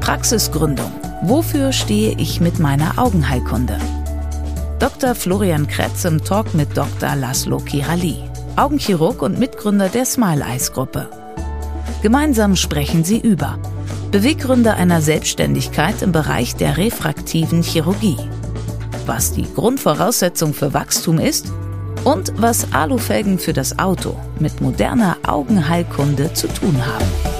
[0.00, 0.90] Praxisgründung.
[1.22, 3.78] Wofür stehe ich mit meiner Augenheilkunde?
[4.78, 5.14] Dr.
[5.14, 7.14] Florian Kretz im Talk mit Dr.
[7.14, 8.16] Laszlo Kirali.
[8.56, 11.08] Augenchirurg und Mitgründer der Smile Eyes Gruppe.
[12.02, 13.58] Gemeinsam sprechen sie über
[14.10, 18.18] Beweggründe einer Selbstständigkeit im Bereich der refraktiven Chirurgie,
[19.06, 21.52] was die Grundvoraussetzung für Wachstum ist
[22.04, 27.39] und was Alufelgen für das Auto mit moderner Augenheilkunde zu tun haben.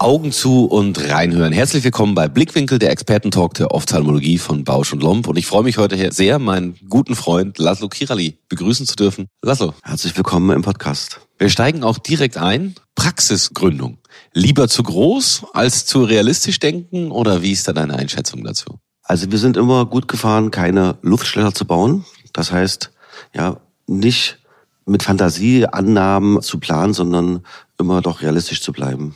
[0.00, 1.52] Augen zu und reinhören.
[1.52, 5.28] Herzlich willkommen bei Blickwinkel, der Expertentalk der Ophthalmologie von Bausch und Lomb.
[5.28, 9.28] Und ich freue mich heute sehr, meinen guten Freund Laszlo Kirali begrüßen zu dürfen.
[9.42, 9.74] Laszlo.
[9.82, 11.20] Herzlich willkommen im Podcast.
[11.36, 12.76] Wir steigen auch direkt ein.
[12.94, 13.98] Praxisgründung.
[14.32, 18.80] Lieber zu groß als zu realistisch denken oder wie ist da deine Einschätzung dazu?
[19.02, 22.06] Also wir sind immer gut gefahren, keine Luftschlösser zu bauen.
[22.32, 22.90] Das heißt,
[23.34, 24.38] ja, nicht
[24.86, 27.44] mit Fantasieannahmen zu planen, sondern
[27.78, 29.14] immer doch realistisch zu bleiben.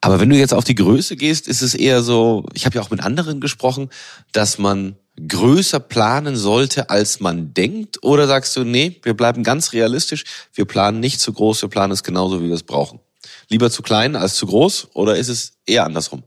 [0.00, 2.82] Aber wenn du jetzt auf die Größe gehst, ist es eher so, ich habe ja
[2.82, 3.90] auch mit anderen gesprochen,
[4.32, 4.96] dass man
[5.28, 8.02] größer planen sollte, als man denkt?
[8.02, 11.92] Oder sagst du, nee, wir bleiben ganz realistisch, wir planen nicht zu groß, wir planen
[11.92, 13.00] es genauso, wie wir es brauchen?
[13.48, 16.22] Lieber zu klein als zu groß oder ist es eher andersrum?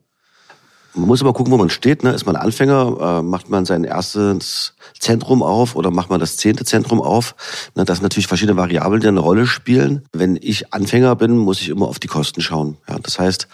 [0.96, 2.04] Man muss aber gucken, wo man steht.
[2.04, 2.12] Ne?
[2.12, 6.66] Ist man Anfänger, äh, macht man sein erstes Zentrum auf oder macht man das zehnte
[6.66, 7.36] Zentrum auf?
[7.76, 7.84] Ne?
[7.84, 10.06] Das sind natürlich verschiedene Variablen, die eine Rolle spielen.
[10.14, 12.78] Wenn ich Anfänger bin, muss ich immer auf die Kosten schauen.
[12.88, 13.00] Ja?
[13.00, 13.48] Das heißt,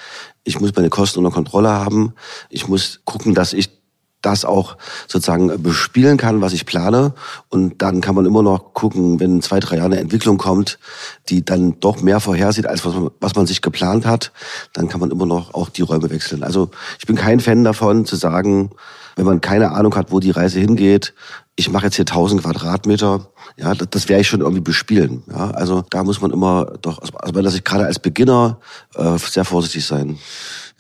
[0.44, 2.14] ich muss meine Kosten unter Kontrolle haben.
[2.50, 3.79] Ich muss gucken, dass ich
[4.22, 7.14] das auch sozusagen bespielen kann, was ich plane.
[7.50, 10.80] Und dann kann man immer noch gucken, wenn zwei, drei Jahre eine Entwicklung kommt,
[11.30, 14.32] die dann doch mehr vorhersieht, als was man, was man sich geplant hat,
[14.74, 16.44] dann kann man immer noch auch die Räume wechseln.
[16.44, 16.70] Also
[17.00, 18.72] ich bin kein Fan davon zu sagen,
[19.16, 21.14] wenn man keine Ahnung hat, wo die Reise hingeht,
[21.56, 25.24] ich mache jetzt hier 1000 Quadratmeter, ja, das, das werde ich schon irgendwie bespielen.
[25.30, 28.60] Ja, also da muss man immer doch, also wenn das ich gerade als Beginner
[28.96, 30.18] äh, sehr vorsichtig sein.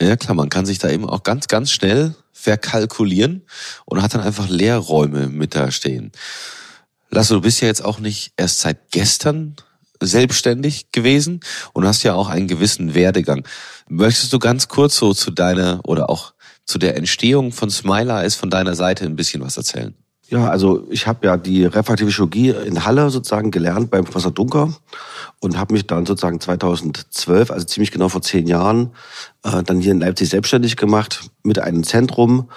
[0.01, 3.45] Ja klar, man kann sich da eben auch ganz, ganz schnell verkalkulieren
[3.85, 6.11] und hat dann einfach Leerräume mit da stehen.
[7.09, 9.55] Lasse, du bist ja jetzt auch nicht erst seit gestern
[10.01, 11.41] selbstständig gewesen
[11.73, 13.45] und hast ja auch einen gewissen Werdegang.
[13.89, 16.33] Möchtest du ganz kurz so zu deiner oder auch
[16.65, 19.95] zu der Entstehung von Smiler ist von deiner Seite ein bisschen was erzählen?
[20.29, 24.71] Ja, also ich habe ja die refraktive Chirurgie in Halle sozusagen gelernt beim Professor Dunker
[25.39, 28.91] und habe mich dann sozusagen 2012, also ziemlich genau vor zehn Jahren,
[29.43, 32.47] äh, dann hier in Leipzig selbstständig gemacht mit einem Zentrum,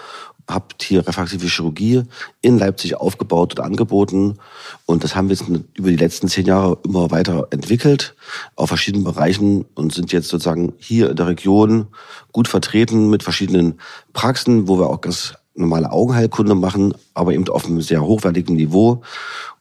[0.50, 2.03] habe hier refraktive Chirurgie
[2.43, 4.38] in Leipzig aufgebaut und angeboten.
[4.84, 8.15] Und das haben wir jetzt über die letzten zehn Jahre immer weiter entwickelt
[8.55, 11.87] auf verschiedenen Bereichen und sind jetzt sozusagen hier in der Region
[12.32, 13.81] gut vertreten mit verschiedenen
[14.12, 19.02] Praxen, wo wir auch ganz normale Augenheilkunde machen, aber eben auf einem sehr hochwertigen Niveau.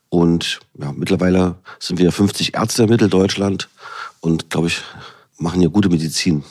[0.10, 3.70] Und ja, mittlerweile sind wir 50 Ärzte in Mitteldeutschland
[4.20, 4.82] und, glaube ich,
[5.38, 6.44] machen hier gute Medizin.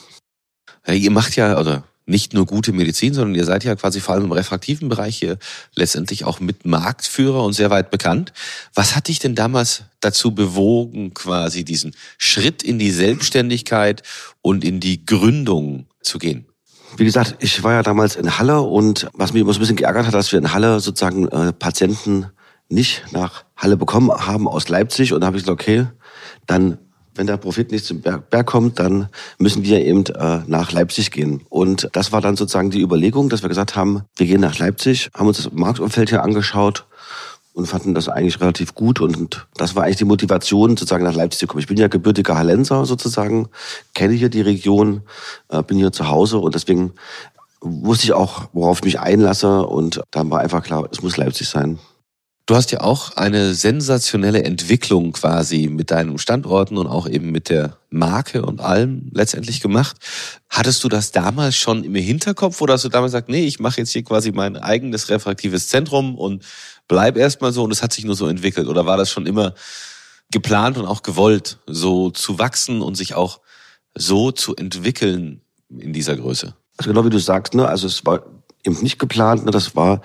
[0.87, 4.15] Ja, ihr macht ja, oder nicht nur gute Medizin, sondern ihr seid ja quasi vor
[4.15, 5.39] allem im refraktiven Bereich hier
[5.75, 8.33] letztendlich auch mit Marktführer und sehr weit bekannt.
[8.75, 14.03] Was hat dich denn damals dazu bewogen, quasi diesen Schritt in die Selbstständigkeit
[14.43, 16.47] und in die Gründung zu gehen?
[16.97, 19.77] Wie gesagt, ich war ja damals in Halle und was mich immer so ein bisschen
[19.77, 22.27] geärgert hat, dass wir in Halle sozusagen äh, Patienten
[22.69, 25.13] nicht nach Halle bekommen haben aus Leipzig.
[25.13, 25.87] Und da habe ich gesagt, okay,
[26.47, 26.79] dann,
[27.15, 29.09] wenn der Profit nicht zum Berg, Berg kommt, dann
[29.39, 31.43] müssen wir eben äh, nach Leipzig gehen.
[31.49, 35.11] Und das war dann sozusagen die Überlegung, dass wir gesagt haben, wir gehen nach Leipzig,
[35.15, 36.87] haben uns das Marktumfeld hier angeschaut
[37.53, 39.01] und fanden das eigentlich relativ gut.
[39.01, 41.61] Und das war eigentlich die Motivation, sozusagen nach Leipzig zu kommen.
[41.61, 43.49] Ich bin ja gebürtiger Hallenser sozusagen,
[43.95, 45.03] kenne hier die Region,
[45.49, 46.93] äh, bin hier zu Hause und deswegen
[47.61, 49.67] wusste ich auch, worauf ich mich einlasse.
[49.67, 51.79] Und dann war einfach klar, es muss Leipzig sein.
[52.47, 57.49] Du hast ja auch eine sensationelle Entwicklung quasi mit deinen Standorten und auch eben mit
[57.49, 59.97] der Marke und allem letztendlich gemacht.
[60.49, 63.79] Hattest du das damals schon im Hinterkopf oder hast du damals gesagt, nee, ich mache
[63.79, 66.45] jetzt hier quasi mein eigenes refraktives Zentrum und
[66.91, 68.67] bleib erstmal so und es hat sich nur so entwickelt?
[68.67, 69.55] Oder war das schon immer
[70.33, 73.41] geplant und auch gewollt, so zu wachsen und sich auch
[73.95, 75.41] so zu entwickeln
[75.71, 76.55] in dieser Größe?
[76.77, 78.25] Also genau wie du sagst, ne, also es war
[78.65, 80.03] eben nicht geplant, ne, das war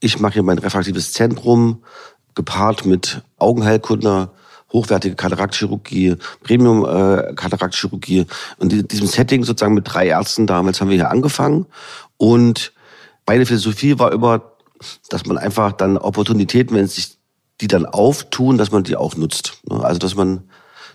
[0.00, 1.82] ich mache hier mein refraktives Zentrum
[2.36, 4.30] gepaart mit Augenheilkunde
[4.72, 8.26] hochwertige Kataraktchirurgie, Premium-Kataraktchirurgie.
[8.58, 11.66] Und in diesem Setting sozusagen mit drei Ärzten damals haben wir hier angefangen.
[12.16, 12.72] Und
[13.26, 14.52] meine Philosophie war immer,
[15.08, 17.18] dass man einfach dann Opportunitäten, wenn sich
[17.60, 19.60] die dann auftun, dass man die auch nutzt.
[19.68, 19.82] Ne?
[19.82, 20.44] Also dass man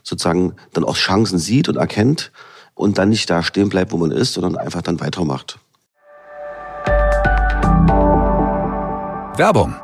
[0.04, 2.32] sozusagen dann auch Chancen sieht und erkennt
[2.74, 5.60] und dann nicht da stehen bleibt, wo man ist, sondern einfach dann weitermacht.
[9.38, 9.76] Werbung.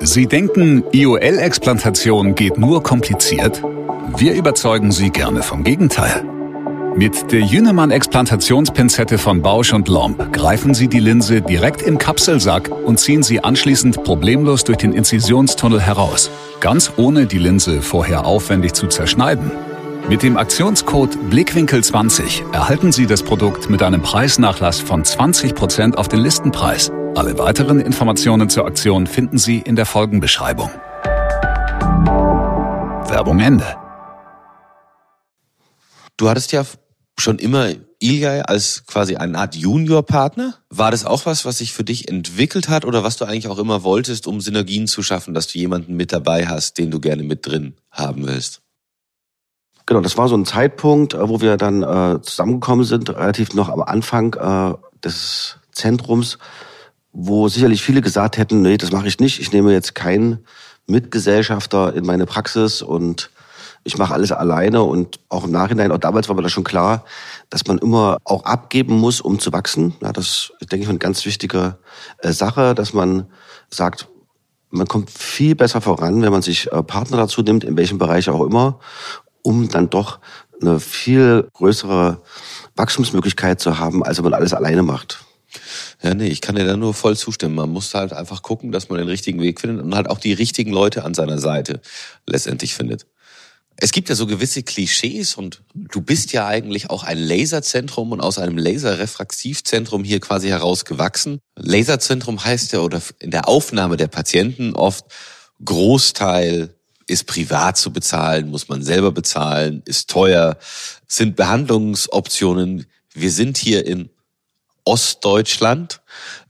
[0.00, 3.62] Sie denken, IOL-Explantation geht nur kompliziert?
[4.16, 6.35] Wir überzeugen Sie gerne vom Gegenteil.
[6.96, 12.98] Mit der Jünemann-Explantationspinzette von Bausch und Lomb greifen Sie die Linse direkt im Kapselsack und
[12.98, 18.86] ziehen sie anschließend problemlos durch den Inzisionstunnel heraus, ganz ohne die Linse vorher aufwendig zu
[18.86, 19.50] zerschneiden.
[20.08, 26.20] Mit dem Aktionscode Blickwinkel20 erhalten Sie das Produkt mit einem Preisnachlass von 20% auf den
[26.20, 26.90] Listenpreis.
[27.14, 30.70] Alle weiteren Informationen zur Aktion finden Sie in der Folgenbeschreibung.
[33.10, 33.76] Werbung Ende.
[36.16, 36.64] Du hattest ja
[37.18, 40.54] schon immer Ilgay als quasi eine Art Juniorpartner?
[40.68, 43.58] War das auch was, was sich für dich entwickelt hat oder was du eigentlich auch
[43.58, 47.22] immer wolltest, um Synergien zu schaffen, dass du jemanden mit dabei hast, den du gerne
[47.22, 48.60] mit drin haben willst?
[49.86, 53.68] Genau, das war so ein Zeitpunkt, äh, wo wir dann äh, zusammengekommen sind, relativ noch
[53.68, 56.38] am Anfang äh, des Zentrums,
[57.12, 60.44] wo sicherlich viele gesagt hätten, nee, das mache ich nicht, ich nehme jetzt keinen
[60.86, 63.30] Mitgesellschafter in meine Praxis und
[63.86, 67.04] ich mache alles alleine und auch im Nachhinein, auch damals war mir das schon klar,
[67.50, 69.94] dass man immer auch abgeben muss, um zu wachsen.
[70.02, 71.78] Ja, das ist, denke ich, eine ganz wichtige
[72.18, 73.26] äh, Sache, dass man
[73.70, 74.08] sagt,
[74.70, 78.28] man kommt viel besser voran, wenn man sich äh, Partner dazu nimmt, in welchem Bereich
[78.28, 78.80] auch immer,
[79.42, 80.18] um dann doch
[80.60, 82.20] eine viel größere
[82.74, 85.24] Wachstumsmöglichkeit zu haben, als wenn man alles alleine macht.
[86.02, 87.54] Ja, nee, ich kann dir da nur voll zustimmen.
[87.54, 90.32] Man muss halt einfach gucken, dass man den richtigen Weg findet und halt auch die
[90.32, 91.80] richtigen Leute an seiner Seite
[92.26, 93.06] letztendlich findet.
[93.78, 98.22] Es gibt ja so gewisse Klischees und du bist ja eigentlich auch ein Laserzentrum und
[98.22, 101.40] aus einem Laserrefraktivzentrum hier quasi herausgewachsen.
[101.56, 105.04] Laserzentrum heißt ja oder in der Aufnahme der Patienten oft
[105.64, 106.74] Großteil
[107.06, 110.56] ist privat zu bezahlen, muss man selber bezahlen, ist teuer,
[111.06, 112.86] sind Behandlungsoptionen.
[113.12, 114.10] Wir sind hier in
[114.84, 116.00] Ostdeutschland.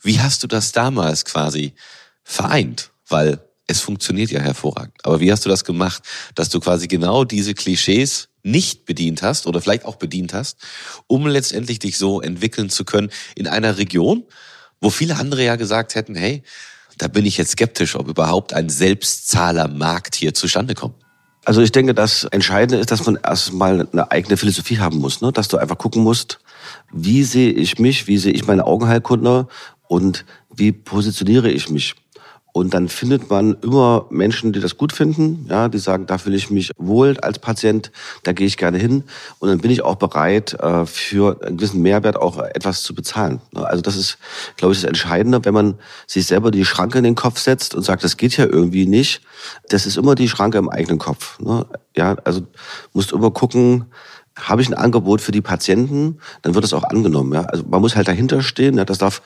[0.01, 1.75] Wie hast du das damals quasi
[2.23, 2.91] vereint?
[3.09, 4.95] Weil es funktioniert ja hervorragend.
[5.03, 6.03] Aber wie hast du das gemacht,
[6.35, 10.59] dass du quasi genau diese Klischees nicht bedient hast oder vielleicht auch bedient hast,
[11.09, 14.25] um letztendlich dich so entwickeln zu können in einer Region,
[14.81, 16.43] wo viele andere ja gesagt hätten, hey,
[16.99, 20.95] da bin ich jetzt skeptisch, ob überhaupt ein Selbstzahlermarkt hier zustande kommt.
[21.45, 25.31] Also ich denke, das Entscheidende ist, dass man erstmal eine eigene Philosophie haben muss, ne?
[25.33, 26.41] dass du einfach gucken musst,
[26.93, 29.47] wie sehe ich mich, wie sehe ich meine Augenheilkunde
[29.87, 31.95] und wie positioniere ich mich.
[32.57, 36.37] Und dann findet man immer Menschen, die das gut finden, ja, die sagen, da fühle
[36.39, 37.93] ich mich wohl als Patient,
[38.23, 39.05] da gehe ich gerne hin.
[39.41, 43.43] Und dann bin ich auch bereit, äh, für einen gewissen Mehrwert auch etwas zu bezahlen.
[43.53, 44.17] Also das ist,
[44.57, 45.75] glaube ich, das Entscheidende, wenn man
[46.07, 49.21] sich selber die Schranke in den Kopf setzt und sagt, das geht ja irgendwie nicht.
[49.69, 51.39] Das ist immer die Schranke im eigenen Kopf.
[51.41, 51.67] Ne?
[51.95, 52.41] Ja, also
[52.95, 53.85] musst immer gucken,
[54.37, 57.33] habe ich ein Angebot für die Patienten, dann wird es auch angenommen.
[57.33, 57.43] Ja?
[57.43, 58.77] Also man muss halt dahinter stehen.
[58.77, 58.85] Ja?
[58.85, 59.23] Das darf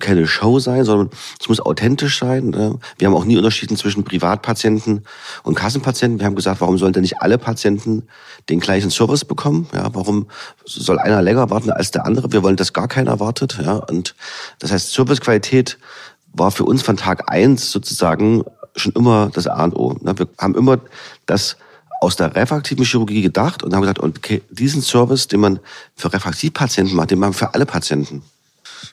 [0.00, 2.52] keine Show sein, sondern es muss authentisch sein.
[2.52, 2.74] Ja?
[2.98, 5.04] Wir haben auch nie unterschieden zwischen Privatpatienten
[5.42, 6.18] und Kassenpatienten.
[6.18, 8.04] Wir haben gesagt, warum sollen denn nicht alle Patienten
[8.48, 9.68] den gleichen Service bekommen?
[9.74, 9.90] Ja?
[9.92, 10.28] Warum
[10.64, 12.32] soll einer länger warten als der andere?
[12.32, 13.58] Wir wollen, dass gar keiner wartet.
[13.62, 13.74] Ja?
[13.74, 14.14] Und
[14.60, 15.78] das heißt, Servicequalität
[16.32, 18.44] war für uns von Tag eins sozusagen
[18.76, 19.96] schon immer das A und O.
[20.00, 20.78] Wir haben immer
[21.26, 21.56] das
[22.00, 25.60] aus der refraktiven Chirurgie gedacht und haben gesagt, okay, diesen Service, den man
[25.96, 28.22] für Refraktivpatienten macht, den machen wir für alle Patienten.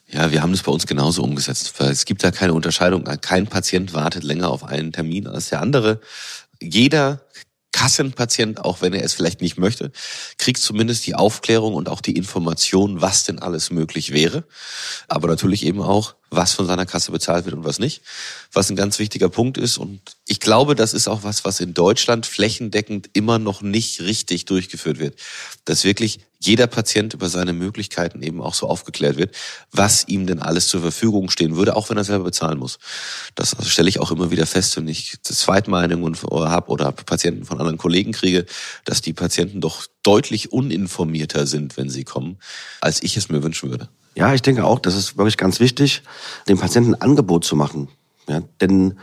[0.07, 1.73] Ja, wir haben das bei uns genauso umgesetzt.
[1.79, 3.03] Es gibt da keine Unterscheidung.
[3.21, 5.99] Kein Patient wartet länger auf einen Termin als der andere.
[6.61, 7.21] Jeder
[7.71, 9.91] Kassenpatient, auch wenn er es vielleicht nicht möchte,
[10.37, 14.43] kriegt zumindest die Aufklärung und auch die Information, was denn alles möglich wäre.
[15.07, 18.01] Aber natürlich eben auch, was von seiner Kasse bezahlt wird und was nicht.
[18.53, 19.77] Was ein ganz wichtiger Punkt ist.
[19.77, 24.45] Und ich glaube, das ist auch was, was in Deutschland flächendeckend immer noch nicht richtig
[24.45, 25.19] durchgeführt wird.
[25.65, 29.35] Dass wirklich jeder Patient über seine Möglichkeiten eben auch so aufgeklärt wird,
[29.71, 32.79] was ihm denn alles zur Verfügung stehen würde, auch wenn er selber bezahlen muss.
[33.35, 37.77] Das stelle ich auch immer wieder fest, wenn ich Zweitmeinungen habe oder Patienten von anderen
[37.77, 38.45] Kollegen kriege,
[38.85, 42.37] dass die Patienten doch deutlich uninformierter sind, wenn sie kommen,
[42.81, 43.89] als ich es mir wünschen würde.
[44.15, 46.03] Ja, ich denke auch, das ist wirklich ganz wichtig,
[46.47, 47.87] dem Patienten ein Angebot zu machen.
[48.27, 48.97] Ja, denn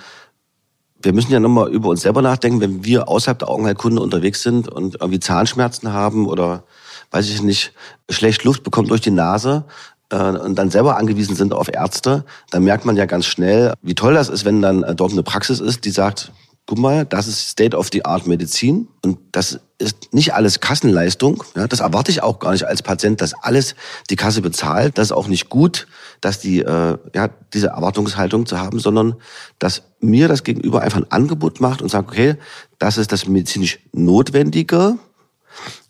[1.01, 4.69] wir müssen ja nochmal über uns selber nachdenken, wenn wir außerhalb der Augenheilkunde unterwegs sind
[4.69, 6.65] und irgendwie Zahnschmerzen haben oder,
[7.11, 7.73] weiß ich nicht,
[8.11, 9.65] schlecht Luft bekommt durch die Nase
[10.11, 13.95] äh, und dann selber angewiesen sind auf Ärzte, dann merkt man ja ganz schnell, wie
[13.95, 16.33] toll das ist, wenn dann äh, dort eine Praxis ist, die sagt,
[16.69, 21.43] guck mal, das ist State-of-the-Art-Medizin und das ist nicht alles Kassenleistung.
[21.57, 23.75] Ja, das erwarte ich auch gar nicht als Patient, dass alles
[24.11, 24.99] die Kasse bezahlt.
[24.99, 25.87] Das ist auch nicht gut,
[26.21, 29.15] dass die äh, ja diese Erwartungshaltung zu haben, sondern
[29.59, 32.35] dass mir das Gegenüber einfach ein Angebot macht und sagt, okay,
[32.79, 34.99] das ist das medizinisch Notwendige,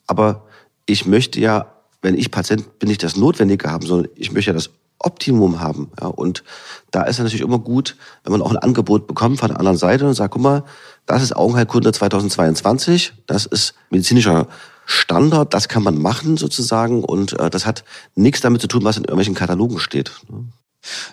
[0.06, 0.46] aber
[0.86, 4.54] ich möchte ja, wenn ich Patient bin, nicht das Notwendige haben, sondern ich möchte ja
[4.54, 5.90] das Optimum haben.
[6.00, 6.44] Ja, und
[6.90, 9.78] da ist es natürlich immer gut, wenn man auch ein Angebot bekommt von der anderen
[9.78, 10.64] Seite und sagt, guck mal,
[11.06, 14.48] das ist Augenheilkunde 2022, das ist medizinischer
[14.86, 18.96] Standard, das kann man machen sozusagen und äh, das hat nichts damit zu tun, was
[18.96, 20.12] in irgendwelchen Katalogen steht.
[20.28, 20.46] Ne?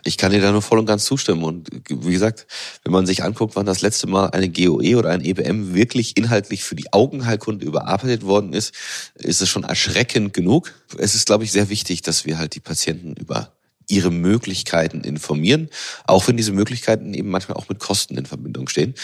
[0.04, 1.44] Ich kann dir da nur voll und ganz zustimmen.
[1.44, 2.46] Und wie gesagt,
[2.84, 6.64] wenn man sich anguckt, wann das letzte Mal eine GOE oder ein EBM wirklich inhaltlich
[6.64, 8.74] für die Augenheilkunde überarbeitet worden ist,
[9.16, 10.74] ist es schon erschreckend genug.
[10.98, 13.52] Es ist, glaube ich, sehr wichtig, dass wir halt die Patienten über
[13.88, 15.70] ihre Möglichkeiten informieren,
[16.06, 18.96] auch wenn diese Möglichkeiten eben manchmal auch mit Kosten in Verbindung stehen.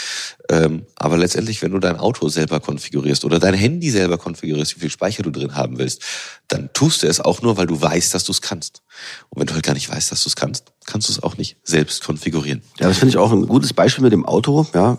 [0.50, 4.82] Ähm, aber letztendlich, wenn du dein Auto selber konfigurierst oder dein Handy selber konfigurierst, wie
[4.82, 6.02] viel Speicher du drin haben willst,
[6.48, 8.82] dann tust du es auch nur, weil du weißt, dass du es kannst.
[9.30, 11.38] Und wenn du halt gar nicht weißt, dass du es kannst, kannst du es auch
[11.38, 12.62] nicht selbst konfigurieren.
[12.80, 14.68] Ja, das finde ich auch ein gutes Beispiel mit dem Auto.
[14.74, 14.98] Ja,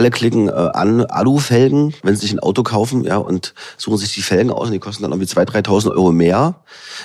[0.00, 4.14] alle klicken äh, an Alufelgen, wenn sie sich ein Auto kaufen, ja, und suchen sich
[4.14, 6.54] die Felgen aus und die kosten dann irgendwie 2.000, 3.000 Euro mehr.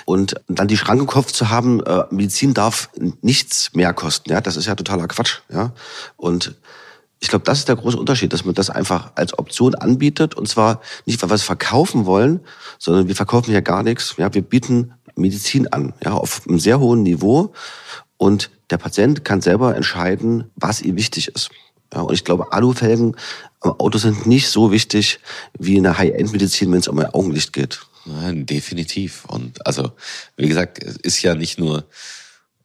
[0.05, 2.89] Und dann die Schranke im Kopf zu haben, äh, Medizin darf
[3.21, 5.73] nichts mehr kosten, ja, das ist ja totaler Quatsch, ja.
[6.15, 6.55] Und
[7.19, 10.47] ich glaube, das ist der große Unterschied, dass man das einfach als Option anbietet und
[10.47, 12.39] zwar nicht, weil wir es verkaufen wollen,
[12.79, 14.15] sondern wir verkaufen ja gar nichts.
[14.17, 17.51] Ja, wir bieten Medizin an, ja, auf einem sehr hohen Niveau
[18.15, 21.49] und der Patient kann selber entscheiden, was ihm wichtig ist.
[21.93, 23.15] Ja, und ich glaube, Alufelgen
[23.61, 25.19] am Auto sind nicht so wichtig
[25.57, 27.79] wie in der High-End-Medizin, wenn es um ein Augenlicht geht.
[28.05, 29.25] Nein, definitiv.
[29.25, 29.91] Und also,
[30.37, 31.85] wie gesagt, es ist ja nicht nur,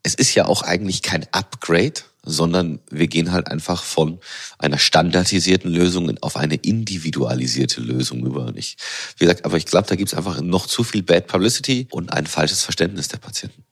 [0.03, 4.21] es ist ja auch eigentlich kein Upgrade, sondern wir gehen halt einfach von
[4.59, 8.47] einer standardisierten Lösung auf eine individualisierte Lösung über.
[8.47, 8.77] Und ich,
[9.17, 12.13] wie gesagt, aber ich glaube, da gibt es einfach noch zu viel Bad Publicity und
[12.13, 13.65] ein falsches Verständnis der Patienten.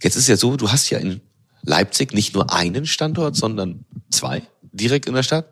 [0.00, 1.20] Jetzt ist ja so, du hast ja in
[1.62, 5.46] Leipzig nicht nur einen Standort, sondern zwei direkt in der Stadt.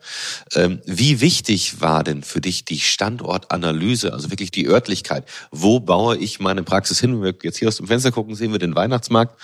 [0.55, 5.25] Ähm, wie wichtig war denn für dich die Standortanalyse, also wirklich die Örtlichkeit?
[5.51, 7.15] Wo baue ich meine Praxis hin?
[7.15, 9.41] Wenn wir jetzt hier aus dem Fenster gucken, sehen wir den Weihnachtsmarkt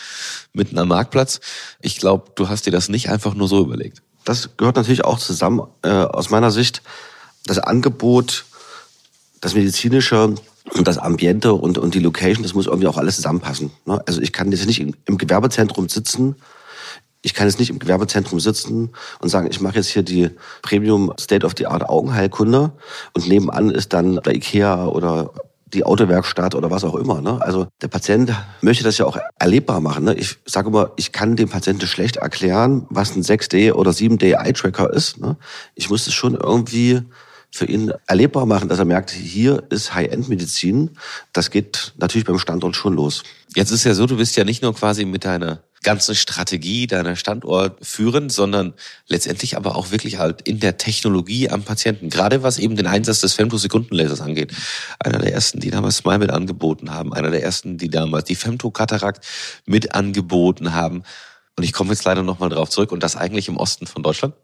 [0.52, 1.40] mitten am Marktplatz.
[1.80, 4.02] Ich glaube, du hast dir das nicht einfach nur so überlegt.
[4.24, 6.82] Das gehört natürlich auch zusammen, äh, aus meiner Sicht.
[7.46, 8.44] Das Angebot,
[9.40, 10.34] das medizinische
[10.74, 13.72] und das Ambiente und, und die Location, das muss irgendwie auch alles zusammenpassen.
[13.84, 14.00] Ne?
[14.06, 16.36] Also ich kann jetzt nicht im, im Gewerbezentrum sitzen
[17.22, 21.12] ich kann jetzt nicht im Gewerbezentrum sitzen und sagen, ich mache jetzt hier die Premium
[21.18, 22.72] State of the Art Augenheilkunde
[23.14, 25.30] und nebenan ist dann der Ikea oder
[25.72, 27.20] die Autowerkstatt oder was auch immer.
[27.20, 27.40] Ne?
[27.40, 30.04] Also der Patient möchte das ja auch erlebbar machen.
[30.04, 30.14] Ne?
[30.14, 34.92] Ich sage immer, ich kann dem Patienten schlecht erklären, was ein 6D oder 7D Eye-Tracker
[34.92, 35.18] ist.
[35.18, 35.36] Ne?
[35.74, 37.00] Ich muss es schon irgendwie
[37.50, 40.90] für ihn erlebbar machen, dass er merkt, hier ist High-End-Medizin.
[41.32, 43.22] Das geht natürlich beim Standort schon los.
[43.54, 47.16] Jetzt ist ja so, du bist ja nicht nur quasi mit deiner ganzen Strategie deiner
[47.16, 48.74] Standort führen, sondern
[49.06, 52.10] letztendlich aber auch wirklich halt in der Technologie am Patienten.
[52.10, 54.52] Gerade was eben den Einsatz des Femtosekundenlasers angeht.
[54.98, 57.12] Einer der ersten, die damals Smile mit angeboten haben.
[57.12, 59.24] Einer der ersten, die damals die Femtokatarakt
[59.66, 61.02] mit angeboten haben.
[61.56, 62.92] Und ich komme jetzt leider nochmal drauf zurück.
[62.92, 64.34] Und das eigentlich im Osten von Deutschland,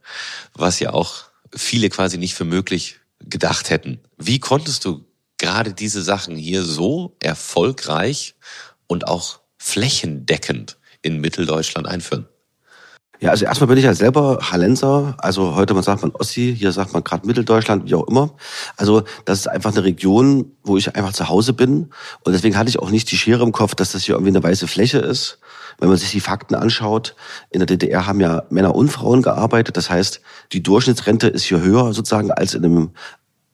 [0.54, 4.00] was ja auch viele quasi nicht für möglich gedacht hätten.
[4.16, 5.04] Wie konntest du
[5.38, 8.34] gerade diese Sachen hier so erfolgreich
[8.86, 10.77] und auch flächendeckend
[11.08, 12.26] in Mitteldeutschland einführen?
[13.20, 16.70] Ja, also erstmal bin ich ja selber Hallenser, also heute man sagt man Ossi, hier
[16.70, 18.30] sagt man gerade Mitteldeutschland, wie auch immer.
[18.76, 22.68] Also das ist einfach eine Region, wo ich einfach zu Hause bin und deswegen hatte
[22.68, 25.40] ich auch nicht die Schere im Kopf, dass das hier irgendwie eine weiße Fläche ist.
[25.80, 27.16] Wenn man sich die Fakten anschaut,
[27.50, 30.20] in der DDR haben ja Männer und Frauen gearbeitet, das heißt,
[30.52, 32.90] die Durchschnittsrente ist hier höher sozusagen als in einem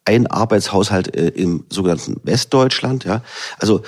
[0.04, 3.22] Einarbeitshaushalt äh, im sogenannten Westdeutschland, ja.
[3.58, 3.80] Also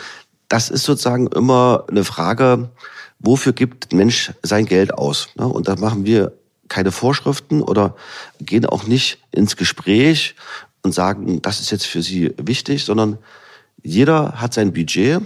[0.49, 2.71] das ist sozusagen immer eine Frage,
[3.19, 5.29] wofür gibt Mensch sein Geld aus?
[5.37, 5.47] Ne?
[5.47, 6.33] Und da machen wir
[6.69, 7.95] keine Vorschriften oder
[8.41, 10.35] gehen auch nicht ins Gespräch
[10.83, 13.19] und sagen, das ist jetzt für Sie wichtig, sondern
[13.83, 15.21] jeder hat sein Budget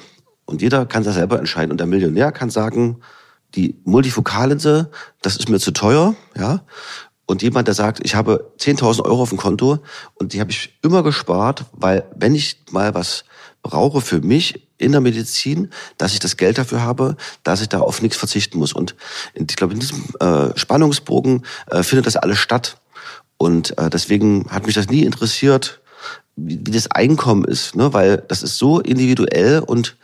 [0.45, 1.71] und jeder kann das selber entscheiden.
[1.71, 3.01] Und der Millionär kann sagen,
[3.55, 4.91] die Multifokallinse,
[5.23, 6.63] das ist mir zu teuer, ja.
[7.27, 9.79] Und jemand, der sagt, ich habe 10.000 Euro auf dem Konto
[10.15, 13.25] und die habe ich immer gespart, weil wenn ich mal was
[13.63, 17.81] brauche für mich in der Medizin, dass ich das Geld dafür habe, dass ich da
[17.81, 18.73] auf nichts verzichten muss.
[18.73, 18.95] Und
[19.35, 22.79] ich glaube, in diesem äh, Spannungsbogen äh, findet das alles statt.
[23.37, 25.81] Und äh, deswegen hat mich das nie interessiert,
[26.37, 27.93] wie, wie das Einkommen ist, ne?
[27.93, 29.97] weil das ist so individuell und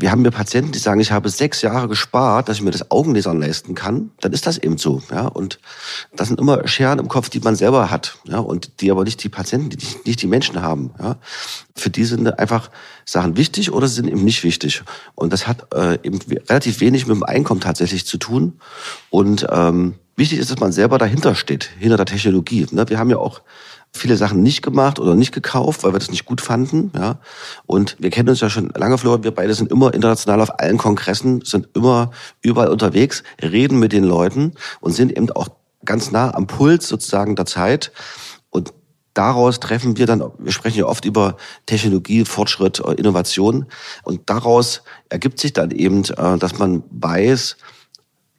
[0.00, 2.90] wir haben mir Patienten, die sagen, ich habe sechs Jahre gespart, dass ich mir das
[2.90, 5.02] Augenlasern leisten kann, dann ist das eben so.
[5.10, 5.26] Ja?
[5.26, 5.60] Und
[6.16, 8.16] das sind immer Scheren im Kopf, die man selber hat.
[8.24, 8.38] Ja?
[8.38, 10.92] Und die aber nicht die Patienten, die nicht die Menschen haben.
[10.98, 11.18] Ja?
[11.76, 12.70] Für die sind einfach
[13.04, 14.82] Sachen wichtig oder sind eben nicht wichtig.
[15.14, 18.58] Und das hat äh, eben relativ wenig mit dem Einkommen tatsächlich zu tun.
[19.10, 22.66] Und ähm, wichtig ist, dass man selber dahinter steht, hinter der Technologie.
[22.70, 22.88] Ne?
[22.88, 23.42] Wir haben ja auch
[23.92, 26.92] viele Sachen nicht gemacht oder nicht gekauft, weil wir das nicht gut fanden.
[26.94, 27.18] Ja.
[27.66, 29.24] Und wir kennen uns ja schon lange, Florian.
[29.24, 32.10] Wir beide sind immer international auf allen Kongressen, sind immer
[32.42, 35.48] überall unterwegs, reden mit den Leuten und sind eben auch
[35.84, 37.92] ganz nah am Puls sozusagen der Zeit.
[38.50, 38.72] Und
[39.14, 43.66] daraus treffen wir dann, wir sprechen ja oft über Technologie, Fortschritt, Innovation.
[44.04, 47.56] Und daraus ergibt sich dann eben, äh, dass man weiß,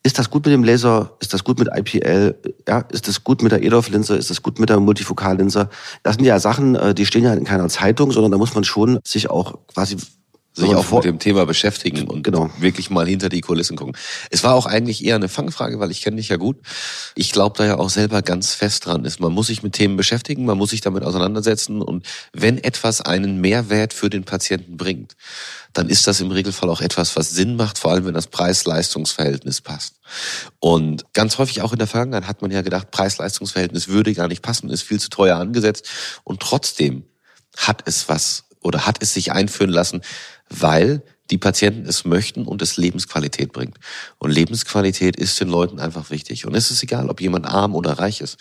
[0.03, 1.15] ist das gut mit dem Laser?
[1.19, 2.35] Ist das gut mit IPL?
[2.67, 4.15] Ja, ist das gut mit der EDOF-Linse?
[4.15, 5.69] Ist das gut mit der Multifokallinse?
[6.01, 8.63] Das sind ja Sachen, äh, die stehen ja in keiner Zeitung, sondern da muss man
[8.63, 9.97] schon sich auch quasi
[10.53, 12.49] sich auch mit dem Thema beschäftigen und genau.
[12.59, 13.95] wirklich mal hinter die Kulissen gucken.
[14.29, 16.57] Es war auch eigentlich eher eine Fangfrage, weil ich kenne dich ja gut.
[17.15, 19.21] Ich glaube da ja auch selber ganz fest dran ist.
[19.21, 23.39] Man muss sich mit Themen beschäftigen, man muss sich damit auseinandersetzen und wenn etwas einen
[23.39, 25.15] Mehrwert für den Patienten bringt,
[25.73, 29.61] dann ist das im Regelfall auch etwas, was Sinn macht, vor allem wenn das Preis-Leistungs-Verhältnis
[29.61, 29.95] passt.
[30.59, 34.41] Und ganz häufig auch in der Vergangenheit hat man ja gedacht, Preis-Leistungs-Verhältnis würde gar nicht
[34.41, 35.87] passen, ist viel zu teuer angesetzt
[36.25, 37.05] und trotzdem
[37.55, 40.01] hat es was oder hat es sich einführen lassen,
[40.51, 43.77] weil die Patienten es möchten und es Lebensqualität bringt.
[44.17, 46.45] Und Lebensqualität ist den Leuten einfach wichtig.
[46.45, 48.37] Und es ist egal, ob jemand arm oder reich ist.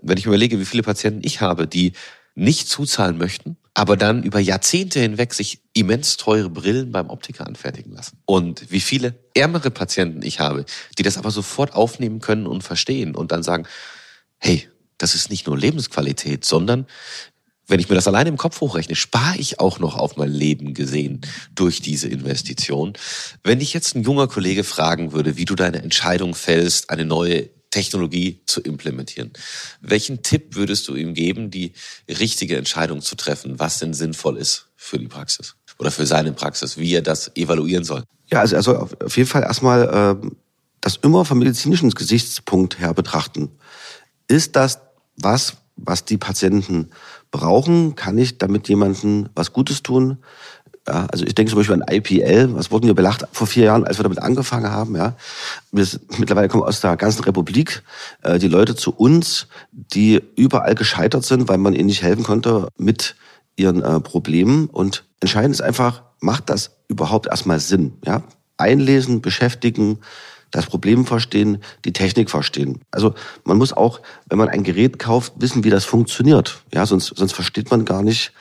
[0.00, 1.92] Wenn ich überlege, wie viele Patienten ich habe, die
[2.34, 7.92] nicht zuzahlen möchten, aber dann über Jahrzehnte hinweg sich immens teure Brillen beim Optiker anfertigen
[7.92, 8.18] lassen.
[8.24, 10.64] Und wie viele ärmere Patienten ich habe,
[10.96, 13.66] die das aber sofort aufnehmen können und verstehen und dann sagen,
[14.38, 16.86] hey, das ist nicht nur Lebensqualität, sondern
[17.70, 20.74] wenn ich mir das alleine im Kopf hochrechne, spare ich auch noch auf mein Leben
[20.74, 21.20] gesehen
[21.54, 22.94] durch diese Investition.
[23.44, 27.48] Wenn dich jetzt ein junger Kollege fragen würde, wie du deine Entscheidung fällst, eine neue
[27.70, 29.32] Technologie zu implementieren,
[29.80, 31.72] welchen Tipp würdest du ihm geben, die
[32.08, 36.76] richtige Entscheidung zu treffen, was denn sinnvoll ist für die Praxis oder für seine Praxis,
[36.76, 38.02] wie er das evaluieren soll?
[38.26, 40.30] Ja, also, also auf jeden Fall erstmal äh,
[40.80, 43.50] das immer vom medizinischen Gesichtspunkt her betrachten.
[44.26, 44.80] Ist das
[45.16, 46.90] was, was die Patienten
[47.30, 47.94] brauchen?
[47.94, 50.18] Kann ich damit jemandem was Gutes tun?
[50.88, 53.84] Ja, also ich denke zum Beispiel an IPL, was wurden wir belacht vor vier Jahren,
[53.84, 54.96] als wir damit angefangen haben.
[54.96, 55.14] Ja,
[55.72, 55.86] wir,
[56.18, 57.82] mittlerweile kommen aus der ganzen Republik
[58.22, 62.68] äh, die Leute zu uns, die überall gescheitert sind, weil man ihnen nicht helfen konnte
[62.78, 63.14] mit
[63.56, 64.68] ihren äh, Problemen.
[64.68, 67.98] Und entscheidend ist einfach, macht das überhaupt erstmal Sinn?
[68.04, 68.22] Ja,
[68.56, 69.98] einlesen, beschäftigen,
[70.50, 72.80] das Problem verstehen, die Technik verstehen.
[72.90, 76.62] Also man muss auch, wenn man ein Gerät kauft, wissen, wie das funktioniert.
[76.72, 78.32] Ja, sonst, sonst versteht man gar nicht,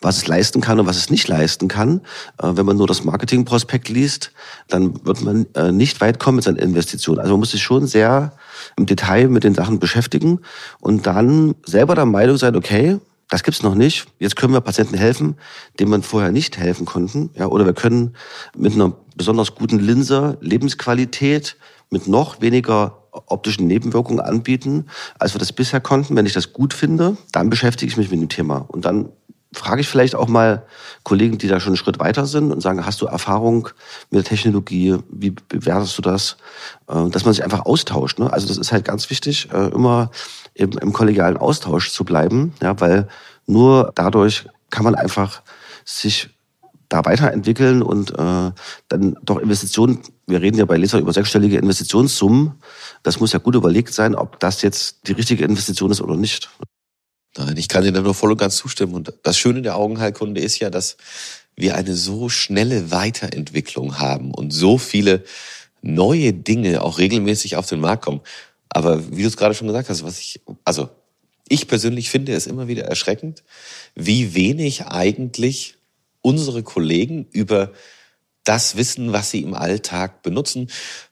[0.00, 2.00] was es leisten kann und was es nicht leisten kann.
[2.40, 4.32] Äh, wenn man nur das Marketingprospekt liest,
[4.68, 7.18] dann wird man äh, nicht weit kommen mit seinen Investitionen.
[7.18, 8.32] Also man muss sich schon sehr
[8.76, 10.40] im Detail mit den Sachen beschäftigen
[10.80, 14.06] und dann selber der Meinung sein, okay, das gibt's noch nicht.
[14.18, 15.36] Jetzt können wir Patienten helfen,
[15.78, 17.30] denen man vorher nicht helfen konnten.
[17.34, 18.16] Ja, oder wir können
[18.56, 21.56] mit einer besonders guten Linse Lebensqualität
[21.90, 24.86] mit noch weniger optischen Nebenwirkungen anbieten,
[25.18, 26.16] als wir das bisher konnten.
[26.16, 28.64] Wenn ich das gut finde, dann beschäftige ich mich mit dem Thema.
[28.68, 29.10] Und dann
[29.52, 30.66] frage ich vielleicht auch mal
[31.04, 33.68] Kollegen, die da schon einen Schritt weiter sind und sagen, hast du Erfahrung
[34.10, 34.96] mit der Technologie?
[35.10, 36.36] Wie bewertest du das?
[36.88, 38.18] Äh, dass man sich einfach austauscht.
[38.18, 38.32] Ne?
[38.32, 40.10] Also das ist halt ganz wichtig, äh, immer
[40.54, 43.08] im, im kollegialen Austausch zu bleiben, ja, weil
[43.46, 45.42] nur dadurch kann man einfach
[45.84, 46.30] sich
[46.88, 48.50] da weiterentwickeln und äh,
[48.88, 52.54] dann doch Investitionen, wir reden ja bei Leser über sechsstellige Investitionssummen,
[53.02, 56.50] das muss ja gut überlegt sein, ob das jetzt die richtige Investition ist oder nicht.
[57.38, 58.94] Nein, ich kann dir da nur voll und ganz zustimmen.
[58.94, 60.96] Und das Schöne der Augenheilkunde ist ja, dass
[61.54, 65.24] wir eine so schnelle Weiterentwicklung haben und so viele
[65.80, 68.20] neue Dinge auch regelmäßig auf den Markt kommen.
[68.68, 70.88] Aber wie du es gerade schon gesagt hast, was ich, also
[71.48, 73.44] ich persönlich finde es immer wieder erschreckend,
[73.94, 75.76] wie wenig eigentlich
[76.20, 77.72] unsere Kollegen über
[78.44, 80.70] das wissen, was sie im Alltag benutzen.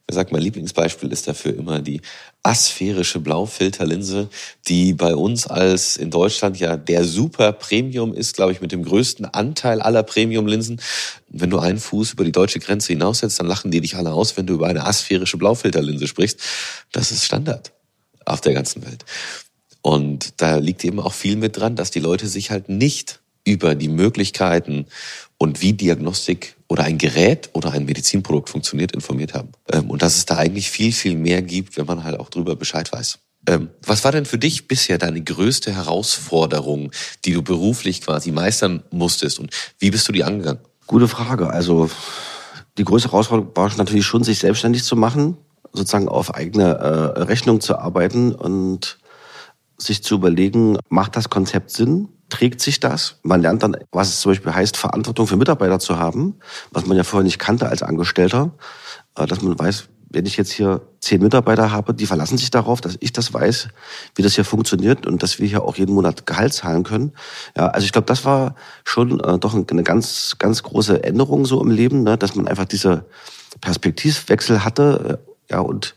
[0.08, 2.00] Ich sag, mein Lieblingsbeispiel ist dafür immer die
[2.46, 4.28] asphärische Blaufilterlinse,
[4.68, 8.84] die bei uns als in Deutschland ja der super Premium ist, glaube ich, mit dem
[8.84, 10.80] größten Anteil aller Premium-Linsen.
[11.28, 14.36] Wenn du einen Fuß über die deutsche Grenze hinaussetzt, dann lachen die dich alle aus,
[14.36, 16.40] wenn du über eine asphärische Blaufilterlinse sprichst.
[16.92, 17.72] Das ist Standard
[18.24, 19.04] auf der ganzen Welt.
[19.82, 23.74] Und da liegt eben auch viel mit dran, dass die Leute sich halt nicht über
[23.74, 24.86] die Möglichkeiten
[25.38, 29.52] und wie Diagnostik oder ein Gerät oder ein Medizinprodukt funktioniert, informiert haben.
[29.72, 32.56] Ähm, und dass es da eigentlich viel, viel mehr gibt, wenn man halt auch drüber
[32.56, 33.18] Bescheid weiß.
[33.48, 36.90] Ähm, was war denn für dich bisher deine größte Herausforderung,
[37.24, 40.60] die du beruflich quasi meistern musstest und wie bist du die angegangen?
[40.86, 41.50] Gute Frage.
[41.50, 41.88] Also
[42.76, 45.36] die größte Herausforderung war natürlich schon, sich selbstständig zu machen,
[45.72, 48.98] sozusagen auf eigene äh, Rechnung zu arbeiten und
[49.78, 52.08] sich zu überlegen, macht das Konzept Sinn?
[52.28, 53.18] Trägt sich das?
[53.22, 56.36] Man lernt dann, was es zum Beispiel heißt, Verantwortung für Mitarbeiter zu haben,
[56.72, 58.50] was man ja vorher nicht kannte als Angestellter,
[59.16, 62.80] äh, dass man weiß, wenn ich jetzt hier zehn Mitarbeiter habe, die verlassen sich darauf,
[62.80, 63.68] dass ich das weiß,
[64.14, 67.12] wie das hier funktioniert und dass wir hier auch jeden Monat Gehalt zahlen können.
[67.56, 71.60] Ja, also ich glaube, das war schon äh, doch eine ganz, ganz große Änderung so
[71.60, 73.04] im Leben, ne, dass man einfach diese
[73.60, 75.94] Perspektivwechsel hatte, äh, ja, und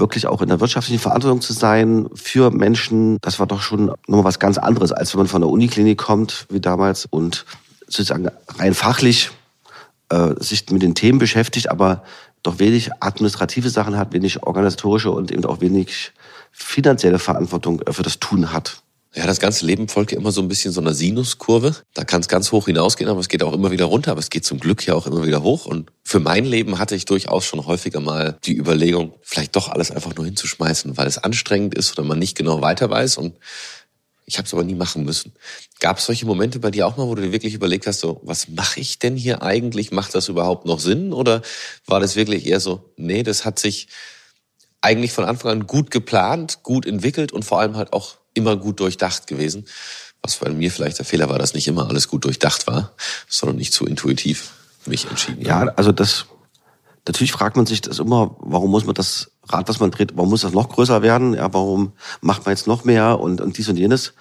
[0.00, 4.24] wirklich auch in der wirtschaftlichen Verantwortung zu sein für Menschen, das war doch schon nochmal
[4.24, 7.44] was ganz anderes, als wenn man von der Uniklinik kommt, wie damals, und
[7.86, 9.30] sozusagen rein fachlich
[10.08, 12.02] äh, sich mit den Themen beschäftigt, aber
[12.42, 16.12] doch wenig administrative Sachen hat, wenig organisatorische und eben auch wenig
[16.50, 18.82] finanzielle Verantwortung äh, für das Tun hat.
[19.12, 21.74] Ja, das ganze Leben folgt ja immer so ein bisschen so einer Sinuskurve.
[21.94, 24.12] Da kann es ganz hoch hinausgehen, aber es geht auch immer wieder runter.
[24.12, 25.66] Aber es geht zum Glück ja auch immer wieder hoch.
[25.66, 29.90] Und für mein Leben hatte ich durchaus schon häufiger mal die Überlegung, vielleicht doch alles
[29.90, 33.16] einfach nur hinzuschmeißen, weil es anstrengend ist oder man nicht genau weiter weiß.
[33.16, 33.34] Und
[34.26, 35.32] ich habe es aber nie machen müssen.
[35.80, 38.20] Gab es solche Momente bei dir auch mal, wo du dir wirklich überlegt hast, so,
[38.22, 39.90] was mache ich denn hier eigentlich?
[39.90, 41.12] Macht das überhaupt noch Sinn?
[41.12, 41.42] Oder
[41.84, 43.88] war das wirklich eher so, nee, das hat sich
[44.82, 48.80] eigentlich von Anfang an gut geplant, gut entwickelt und vor allem halt auch immer gut
[48.80, 49.66] durchdacht gewesen.
[50.22, 52.92] Was bei mir vielleicht der Fehler war, dass nicht immer alles gut durchdacht war,
[53.28, 54.52] sondern nicht zu intuitiv
[54.86, 56.26] mich entschieden Ja, also das,
[57.06, 60.30] natürlich fragt man sich das immer, warum muss man das Rad, was man dreht, warum
[60.30, 61.34] muss das noch größer werden?
[61.34, 64.12] Ja, warum macht man jetzt noch mehr und, und dies und jenes?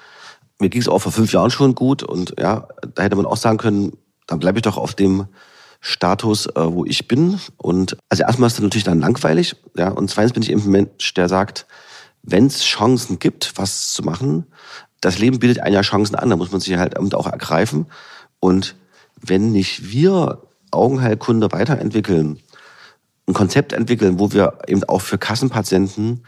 [0.59, 3.37] Mir ging es auch vor fünf Jahren schon gut und ja, da hätte man auch
[3.37, 3.93] sagen können,
[4.27, 5.27] dann bleibe ich doch auf dem
[5.81, 7.39] Status, äh, wo ich bin.
[7.57, 10.71] Und also erstmal ist das natürlich dann langweilig, ja, und zweitens bin ich eben ein
[10.71, 11.65] Mensch, der sagt,
[12.23, 14.45] wenn es Chancen gibt, was zu machen,
[15.01, 17.85] das Leben bietet einem ja Chancen an, da muss man sich halt auch ergreifen.
[18.39, 18.75] Und
[19.21, 22.39] wenn nicht wir Augenheilkunde weiterentwickeln,
[23.27, 26.25] ein Konzept entwickeln, wo wir eben auch für Kassenpatienten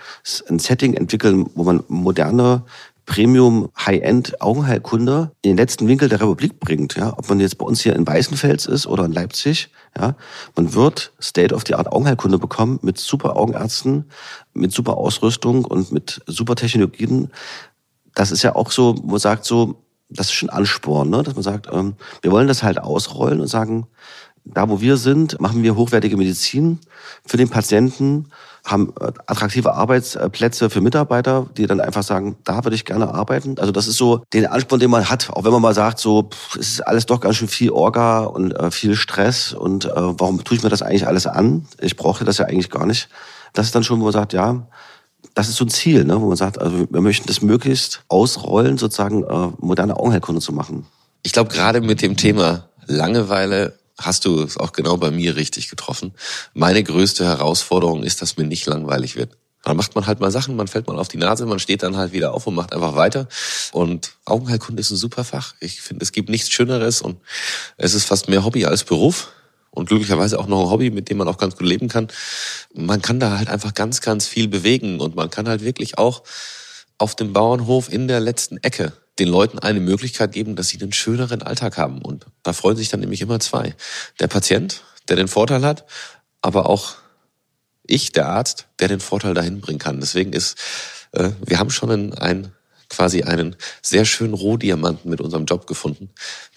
[0.49, 2.63] ein Setting entwickeln, wo man moderne
[3.05, 6.95] Premium High-End Augenheilkunde in den letzten Winkel der Republik bringt.
[6.95, 10.15] Ja, ob man jetzt bei uns hier in Weißenfels ist oder in Leipzig, ja,
[10.55, 14.05] man wird State of the Art Augenheilkunde bekommen mit super Augenärzten,
[14.53, 17.29] mit super Ausrüstung und mit super Technologien.
[18.15, 21.23] Das ist ja auch so, wo man sagt so, das ist schon Ansporn, ne?
[21.23, 23.87] dass man sagt, ähm, wir wollen das halt ausrollen und sagen,
[24.43, 26.79] da, wo wir sind, machen wir hochwertige Medizin
[27.25, 28.27] für den Patienten,
[28.63, 33.57] haben äh, attraktive Arbeitsplätze für Mitarbeiter, die dann einfach sagen, da würde ich gerne arbeiten.
[33.59, 36.23] Also das ist so den Ansporn, den man hat, auch wenn man mal sagt, so
[36.23, 39.91] pff, es ist alles doch ganz schön viel Orga und äh, viel Stress und äh,
[39.95, 41.65] warum tue ich mir das eigentlich alles an?
[41.79, 43.09] Ich brauchte das ja eigentlich gar nicht.
[43.53, 44.67] Das ist dann schon, wo man sagt, ja,
[45.33, 48.77] das ist so ein Ziel, ne, wo man sagt, also wir möchten das möglichst ausrollen,
[48.77, 50.85] sozusagen äh, moderne Augenheilkunde zu machen.
[51.23, 55.69] Ich glaube, gerade mit dem Thema Langeweile hast du es auch genau bei mir richtig
[55.69, 56.13] getroffen.
[56.53, 59.37] Meine größte Herausforderung ist, dass mir nicht langweilig wird.
[59.63, 61.95] Dann macht man halt mal Sachen, man fällt mal auf die Nase, man steht dann
[61.95, 63.27] halt wieder auf und macht einfach weiter.
[63.71, 65.53] Und Augenheilkunde ist ein super Fach.
[65.59, 67.19] Ich finde, es gibt nichts Schöneres und
[67.77, 69.31] es ist fast mehr Hobby als Beruf.
[69.69, 72.09] Und glücklicherweise auch noch ein Hobby, mit dem man auch ganz gut leben kann.
[72.73, 76.23] Man kann da halt einfach ganz, ganz viel bewegen und man kann halt wirklich auch
[76.97, 80.93] auf dem Bauernhof in der letzten Ecke den Leuten eine Möglichkeit geben, dass sie einen
[80.93, 82.01] schöneren Alltag haben.
[82.01, 83.75] Und da freuen sich dann nämlich immer zwei.
[84.19, 85.85] Der Patient, der den Vorteil hat,
[86.41, 86.95] aber auch
[87.85, 89.99] ich, der Arzt, der den Vorteil dahin bringen kann.
[89.99, 90.57] Deswegen ist,
[91.11, 92.51] äh, wir haben schon einen, einen
[92.89, 96.09] quasi einen sehr schönen Rohdiamanten mit unserem Job gefunden,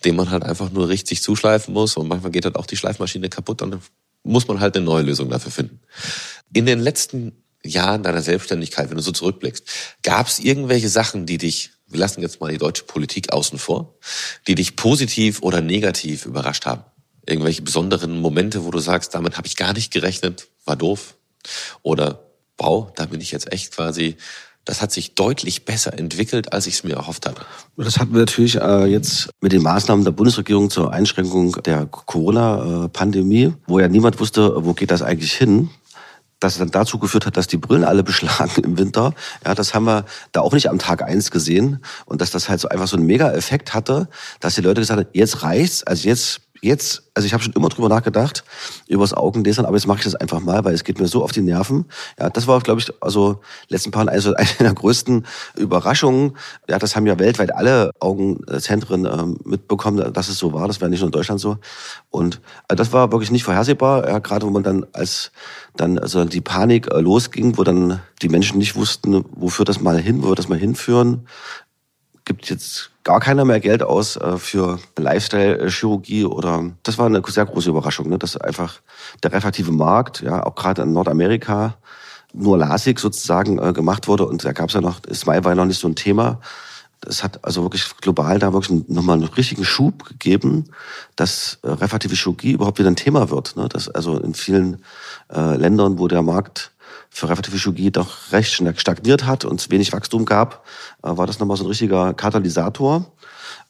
[0.06, 3.28] den man halt einfach nur richtig zuschleifen muss und manchmal geht halt auch die Schleifmaschine
[3.28, 3.80] kaputt, dann
[4.22, 5.80] muss man halt eine neue Lösung dafür finden.
[6.52, 9.68] In den letzten Jahren deiner Selbstständigkeit, wenn du so zurückblickst,
[10.02, 13.94] gab es irgendwelche Sachen, die dich wir lassen jetzt mal die deutsche Politik außen vor,
[14.46, 16.82] die dich positiv oder negativ überrascht haben?
[17.24, 21.14] Irgendwelche besonderen Momente, wo du sagst, damit habe ich gar nicht gerechnet, war doof?
[21.82, 22.20] Oder
[22.58, 24.16] wow, da bin ich jetzt echt quasi
[24.64, 27.42] das hat sich deutlich besser entwickelt, als ich es mir erhofft hatte.
[27.76, 33.52] Das hatten wir natürlich äh, jetzt mit den Maßnahmen der Bundesregierung zur Einschränkung der Corona-Pandemie,
[33.66, 35.68] wo ja niemand wusste, wo geht das eigentlich hin
[36.44, 39.14] das dann dazu geführt hat, dass die Brillen alle beschlagen im Winter.
[39.44, 41.84] Ja, das haben wir da auch nicht am Tag eins gesehen.
[42.04, 44.08] Und dass das halt so einfach so einen Mega-Effekt hatte,
[44.40, 47.68] dass die Leute gesagt haben, jetzt reicht's, also jetzt jetzt, also ich habe schon immer
[47.68, 48.44] drüber nachgedacht,
[48.88, 51.32] übers Augenlesern, aber jetzt mache ich das einfach mal, weil es geht mir so auf
[51.32, 51.84] die Nerven.
[52.18, 56.36] Ja, das war, glaube ich, also letzten paar also eine der größten Überraschungen.
[56.68, 60.66] Ja, das haben ja weltweit alle Augenzentren ähm, mitbekommen, dass es so war.
[60.66, 61.58] Das wäre nicht nur in Deutschland so.
[62.10, 64.08] Und äh, das war wirklich nicht vorhersehbar.
[64.08, 65.30] Ja, gerade wo man dann als
[65.76, 69.98] dann also die Panik äh, losging, wo dann die Menschen nicht wussten, wofür das mal
[69.98, 71.26] hin, wo wir das mal hinführen
[72.24, 77.44] gibt jetzt gar keiner mehr Geld aus äh, für Lifestyle-Chirurgie oder das war eine sehr
[77.44, 78.18] große Überraschung, ne?
[78.18, 78.80] dass einfach
[79.22, 81.76] der refraktive Markt, ja, auch gerade in Nordamerika,
[82.32, 85.56] nur LASIK sozusagen äh, gemacht wurde und da gab es ja noch, Smile war ja
[85.56, 86.40] noch nicht so ein Thema.
[87.06, 90.64] Es hat also wirklich global da wirklich nochmal einen richtigen Schub gegeben,
[91.16, 93.56] dass äh, refraktive Chirurgie überhaupt wieder ein Thema wird.
[93.56, 93.68] Ne?
[93.68, 94.82] Dass also in vielen
[95.30, 96.72] äh, Ländern, wo der Markt
[97.14, 100.64] für Chirurgie doch recht stagniert hat und wenig Wachstum gab,
[101.02, 103.06] äh, war das nochmal so ein richtiger Katalysator.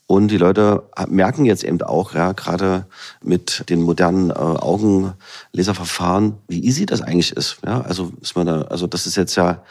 [0.07, 2.87] Und die Leute merken jetzt eben auch, ja, gerade
[3.23, 7.59] mit den modernen äh, Augenlaserverfahren, wie easy das eigentlich ist.
[7.65, 9.63] Ja, also ist man da, also das ist jetzt ja,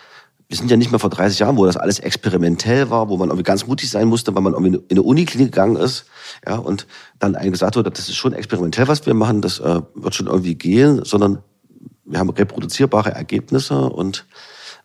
[0.50, 3.30] wir sind ja nicht mehr vor 30 Jahren, wo das alles experimentell war, wo man
[3.30, 6.06] irgendwie ganz mutig sein musste, weil man irgendwie in eine Uniklinik gegangen ist,
[6.48, 6.88] ja, und
[7.20, 10.28] dann eigentlich gesagt wurde, das ist schon experimentell, was wir machen, das äh, wird schon
[10.28, 11.44] irgendwie gehen, sondern
[12.14, 14.26] wir haben reproduzierbare Ergebnisse und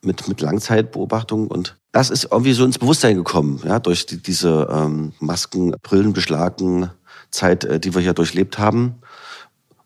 [0.03, 4.69] mit, mit Langzeitbeobachtung und das ist irgendwie so ins Bewusstsein gekommen, ja, durch die, diese
[4.71, 6.91] ähm, Masken, Brillenbeschlagen
[7.31, 8.97] Zeit, äh, die wir hier durchlebt haben.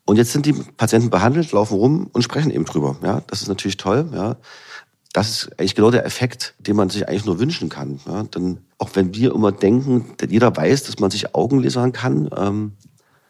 [0.05, 2.97] Und jetzt sind die Patienten behandelt, laufen rum und sprechen eben drüber.
[3.03, 4.09] Ja, das ist natürlich toll.
[4.13, 4.37] Ja,
[5.13, 8.01] das ist eigentlich genau der Effekt, den man sich eigentlich nur wünschen kann.
[8.07, 12.31] Ja, denn auch wenn wir immer denken, jeder weiß, dass man sich Augen lasern kann.
[12.37, 12.73] Ähm,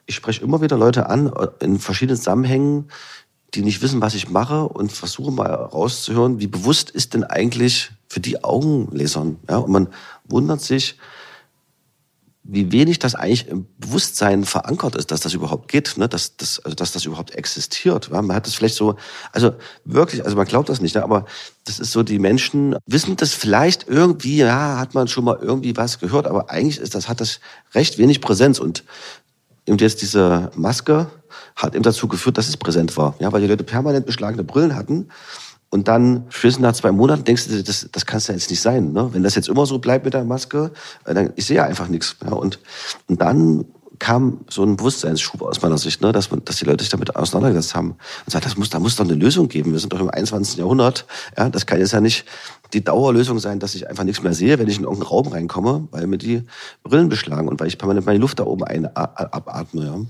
[0.07, 2.88] ich spreche immer wieder Leute an äh, in verschiedenen Zusammenhängen,
[3.55, 7.91] die nicht wissen, was ich mache und versuche mal rauszuhören, wie bewusst ist denn eigentlich
[8.09, 9.38] für die Augenlesern.
[9.49, 9.59] Ja?
[9.59, 9.88] Und man
[10.25, 10.97] wundert sich,
[12.45, 16.09] wie wenig das eigentlich im Bewusstsein verankert ist, dass das überhaupt geht, ne?
[16.09, 18.11] dass, dass, also, dass das überhaupt existiert.
[18.12, 18.21] Ja?
[18.21, 18.97] Man hat das vielleicht so,
[19.31, 19.53] also
[19.85, 21.05] wirklich, also man glaubt das nicht, ne?
[21.05, 21.27] aber
[21.65, 25.77] das ist so, die Menschen wissen das vielleicht irgendwie, ja, hat man schon mal irgendwie
[25.77, 27.38] was gehört, aber eigentlich ist das, hat das
[27.75, 28.83] recht wenig Präsenz und
[29.68, 31.07] und jetzt diese Maske
[31.57, 33.14] hat eben dazu geführt, dass es präsent war.
[33.20, 35.09] Ja, weil die Leute permanent beschlagene Brillen hatten.
[35.70, 38.61] Und dann, spätestens nach zwei Monaten, denkst du, das, das kann es ja jetzt nicht
[38.61, 38.92] sein.
[38.92, 39.09] Ne?
[39.12, 40.70] Wenn das jetzt immer so bleibt mit der Maske,
[41.05, 42.16] äh, dann ich sehe ja einfach nichts.
[42.22, 42.59] Ja, und,
[43.07, 43.64] und dann
[43.98, 47.14] kam so ein Bewusstseinsschub aus meiner Sicht, ne, dass, man, dass die Leute sich damit
[47.14, 47.90] auseinandergesetzt haben
[48.27, 49.72] und sagt, das muss, da muss doch eine Lösung geben.
[49.72, 50.59] Wir sind doch im 21.
[50.59, 51.07] Jahrhundert.
[51.38, 52.27] Ja, das kann jetzt ja nicht
[52.73, 55.89] die Dauerlösung sein, dass ich einfach nichts mehr sehe, wenn ich in irgendeinen Raum reinkomme,
[55.91, 56.43] weil mir die
[56.83, 59.85] Brillen beschlagen und weil ich permanent meine Luft da oben ein, abatme.
[59.85, 60.01] Ja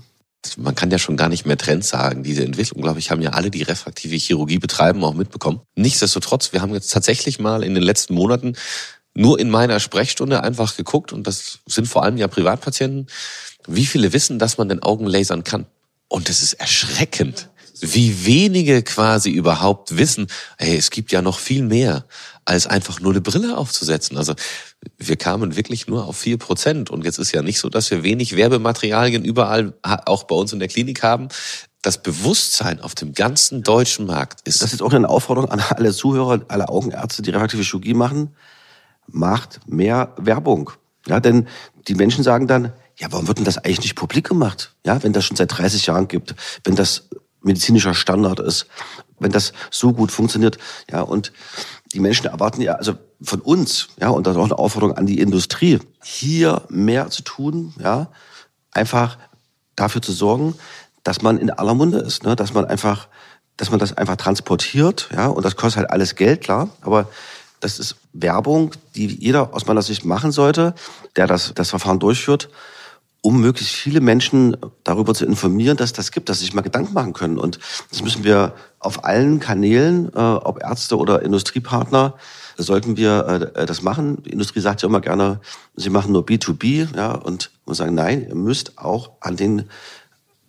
[0.57, 2.23] man kann ja schon gar nicht mehr Trend sagen.
[2.23, 5.61] Diese Entwicklung, glaube ich, haben ja alle, die refraktive Chirurgie betreiben, auch mitbekommen.
[5.75, 8.55] Nichtsdestotrotz, wir haben jetzt tatsächlich mal in den letzten Monaten
[9.15, 13.07] nur in meiner Sprechstunde einfach geguckt, und das sind vor allem ja Privatpatienten,
[13.67, 15.65] wie viele wissen, dass man den Augen lasern kann.
[16.07, 17.49] Und es ist erschreckend
[17.83, 22.05] wie wenige quasi überhaupt wissen, hey, es gibt ja noch viel mehr,
[22.45, 24.17] als einfach nur eine Brille aufzusetzen.
[24.17, 24.33] Also
[24.97, 26.89] wir kamen wirklich nur auf vier Prozent.
[26.89, 30.59] Und jetzt ist ja nicht so, dass wir wenig Werbematerialien überall, auch bei uns in
[30.59, 31.27] der Klinik haben.
[31.81, 34.61] Das Bewusstsein auf dem ganzen deutschen Markt ist.
[34.61, 38.35] Das ist auch eine Aufforderung an alle Zuhörer, alle Augenärzte, die refraktive Chirurgie machen.
[39.07, 40.71] Macht mehr Werbung.
[41.07, 41.47] Ja, denn
[41.89, 44.75] die Menschen sagen dann, ja, warum wird denn das eigentlich nicht publik gemacht?
[44.85, 47.09] Ja, wenn das schon seit 30 Jahren gibt, wenn das
[47.43, 48.67] medizinischer Standard ist,
[49.19, 50.57] wenn das so gut funktioniert.
[50.91, 51.31] Ja, und
[51.93, 55.05] die Menschen erwarten ja, also von uns, ja, und das ist auch eine Aufforderung an
[55.05, 58.09] die Industrie, hier mehr zu tun, ja,
[58.71, 59.17] einfach
[59.75, 60.55] dafür zu sorgen,
[61.03, 63.07] dass man in aller Munde ist, ne, dass man einfach,
[63.57, 67.09] dass man das einfach transportiert, ja, und das kostet halt alles Geld, klar, aber
[67.59, 70.73] das ist Werbung, die jeder aus meiner Sicht machen sollte,
[71.15, 72.49] der das, das Verfahren durchführt
[73.25, 76.93] um möglichst viele Menschen darüber zu informieren, dass das gibt, dass sie sich mal Gedanken
[76.93, 77.37] machen können.
[77.37, 77.57] Und
[77.89, 82.15] das müssen wir auf allen Kanälen, äh, ob Ärzte oder Industriepartner,
[82.57, 84.21] sollten wir äh, das machen.
[84.23, 85.39] Die Industrie sagt ja immer gerne,
[85.77, 89.69] sie machen nur B2B, ja, und wir sagen, nein, ihr müsst auch an den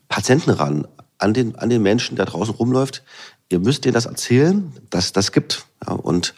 [0.08, 3.04] Patienten ran, an den, an den Menschen, der draußen rumläuft.
[3.50, 5.66] Ihr müsst denen das erzählen, dass das gibt.
[5.86, 6.34] Ja, und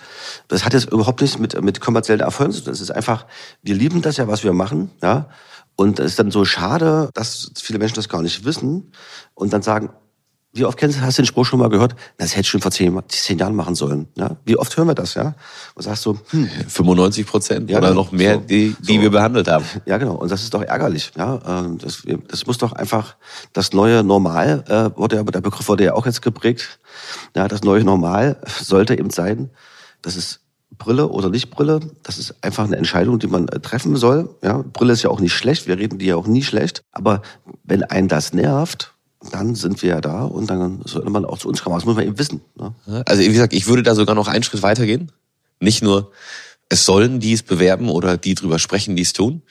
[0.49, 2.73] das hat jetzt überhaupt nichts mit, mit kommerziellen Erfolgen zu tun.
[2.73, 3.25] Das ist einfach,
[3.63, 5.31] wir lieben das ja, was wir machen, ja.
[5.77, 8.93] Und es ist dann so schade, dass viele Menschen das gar nicht wissen
[9.35, 9.91] und dann sagen,
[10.57, 11.95] wie oft kennst, hast du den Spruch schon mal gehört?
[12.17, 14.09] Das hätte ich schon vor zehn, zehn Jahren machen sollen.
[14.17, 14.37] Ja?
[14.47, 15.15] Wie oft hören wir das?
[15.15, 15.35] Ja?
[15.75, 16.49] Und sagst du, hm.
[16.69, 18.03] 95 Prozent ja, oder genau.
[18.03, 19.03] noch mehr, so, die, die so.
[19.03, 19.65] wir behandelt haben.
[19.85, 20.15] Ja, genau.
[20.15, 21.13] Und das ist doch ärgerlich.
[21.17, 21.41] Ja?
[21.47, 23.17] Ähm, das, das muss doch einfach
[23.53, 26.81] das neue Normal, äh, wurde ja, der Begriff wurde ja auch jetzt geprägt.
[27.37, 29.51] Ja, das neue Normal sollte eben sein,
[30.01, 30.41] dass es
[30.79, 34.35] Brille oder nicht Brille, das ist einfach eine Entscheidung, die man äh, treffen soll.
[34.43, 36.83] Ja, Brille ist ja auch nicht schlecht, wir reden die ja auch nie schlecht.
[36.93, 37.23] Aber
[37.65, 38.93] wenn einen das nervt,
[39.31, 41.77] dann sind wir ja da und dann sollte man auch zu uns kommen.
[41.77, 42.41] Das muss man eben wissen.
[42.59, 42.75] Ne?
[43.07, 45.11] Also wie gesagt, ich würde da sogar noch einen Schritt weitergehen.
[45.61, 46.13] Nicht nur,
[46.69, 49.43] es sollen die es bewerben oder die drüber sprechen, die es tun.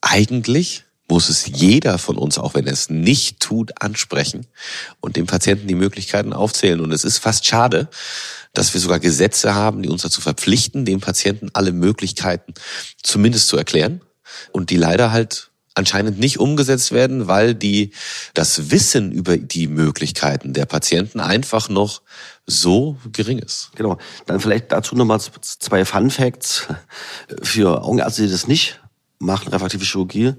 [0.00, 4.46] Eigentlich muss es jeder von uns, auch wenn er es nicht tut, ansprechen
[5.00, 6.80] und dem Patienten die Möglichkeiten aufzählen.
[6.80, 7.88] Und es ist fast schade,
[8.52, 12.54] dass wir sogar Gesetze haben, die uns dazu verpflichten, dem Patienten alle Möglichkeiten
[13.02, 14.02] zumindest zu erklären
[14.52, 17.92] und die leider halt anscheinend nicht umgesetzt werden, weil die
[18.34, 22.02] das Wissen über die Möglichkeiten der Patienten einfach noch
[22.46, 23.70] so gering ist.
[23.76, 23.96] Genau.
[24.26, 26.66] Dann vielleicht dazu nochmal zwei Fun Facts
[27.42, 28.80] für Augenärzte, die das nicht
[29.18, 30.34] machen, refraktive Chirurgie.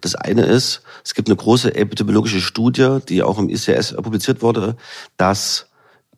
[0.00, 4.76] Das eine ist, es gibt eine große epidemiologische Studie, die auch im ICS publiziert wurde,
[5.16, 5.66] dass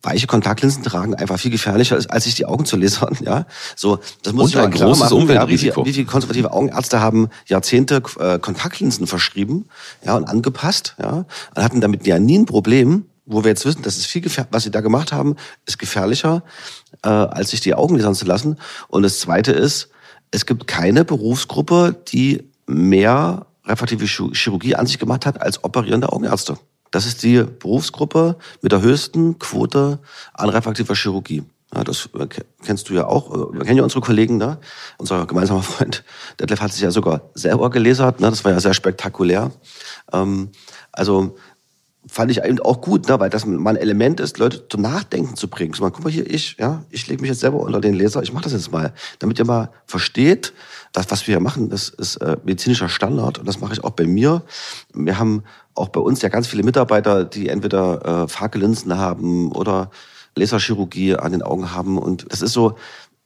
[0.03, 3.17] weiche Kontaktlinsen tragen einfach viel gefährlicher ist, als sich die Augen zu lasern.
[3.21, 5.23] Ja, so das muss Und ich ein klar großes machen.
[5.23, 5.81] Umweltrisiko.
[5.81, 9.69] Ja, wie, wie viele konservative Augenärzte haben Jahrzehnte äh, Kontaktlinsen verschrieben,
[10.05, 13.07] ja und angepasst, ja, und hatten damit ja nie ein Problem.
[13.25, 16.43] Wo wir jetzt wissen, das ist viel gefähr was sie da gemacht haben, ist gefährlicher,
[17.05, 18.59] äh, als sich die Augen lasern zu lassen.
[18.89, 19.91] Und das Zweite ist,
[20.33, 26.59] es gibt keine Berufsgruppe, die mehr refraktive Chirurgie an sich gemacht hat als operierende Augenärzte.
[26.91, 29.99] Das ist die Berufsgruppe mit der höchsten Quote
[30.35, 31.43] an refraktiver Chirurgie.
[31.75, 32.27] Ja, das äh,
[32.65, 33.33] kennst du ja auch.
[33.33, 34.59] Äh, Wir kennen ja unsere Kollegen da.
[34.99, 36.05] Unser gemeinsamer Freund
[36.39, 38.21] Detlef hat sich ja sogar selber gelesert.
[38.21, 38.29] Ne?
[38.29, 39.51] Das war ja sehr spektakulär.
[40.13, 40.51] Ähm,
[40.93, 41.37] also
[42.07, 45.37] fand ich eben auch gut, ne, weil das mal ein Element ist, Leute zum Nachdenken
[45.37, 45.73] zu bringen.
[45.73, 48.23] So, mal, guck mal hier, ich, ja, ich lege mich jetzt selber unter den Leser,
[48.23, 50.53] ich mache das jetzt mal, damit ihr mal versteht,
[50.93, 53.91] das, was wir hier machen, das ist äh, medizinischer Standard und das mache ich auch
[53.91, 54.43] bei mir.
[54.93, 59.91] Wir haben auch bei uns ja ganz viele Mitarbeiter, die entweder äh, Fakelinsen haben oder
[60.37, 62.77] Laserchirurgie an den Augen haben und das ist so,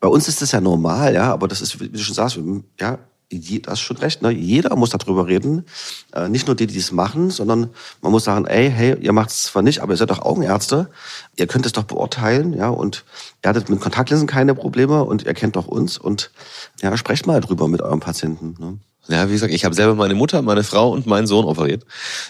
[0.01, 2.39] bei uns ist das ja normal, ja, aber das ist, wie du schon sagst,
[2.79, 2.99] ja,
[3.31, 4.31] das ist schon recht, ne?
[4.31, 5.65] jeder muss darüber reden.
[6.13, 9.31] Äh, nicht nur die, die es machen, sondern man muss sagen, ey, hey, ihr macht
[9.31, 10.89] es zwar nicht, aber ihr seid doch Augenärzte,
[11.37, 13.05] ihr könnt es doch beurteilen, ja, und
[13.45, 16.31] ihr hattet mit Kontaktlinsen keine Probleme und ihr kennt doch uns und
[16.83, 18.55] ja, sprecht mal drüber mit eurem Patienten.
[18.59, 18.79] Ne?
[19.09, 21.85] Ja, wie gesagt, ich habe selber meine Mutter, meine Frau und meinen Sohn operiert.